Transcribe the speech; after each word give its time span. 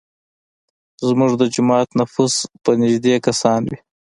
زموږ 1.07 1.31
د 1.37 1.43
جومات 1.53 1.87
نفوس 1.99 2.35
به 2.63 2.71
نیږدی 2.81 3.15
کسان 3.25 3.61
وي. 3.69 3.77